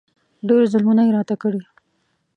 [0.47, 1.61] ډېر ظلمونه یې راته کړي.